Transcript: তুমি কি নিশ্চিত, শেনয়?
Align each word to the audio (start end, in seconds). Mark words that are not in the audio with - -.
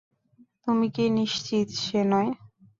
তুমি 0.63 0.87
কি 0.95 1.05
নিশ্চিত, 1.17 1.67
শেনয়? 1.83 2.29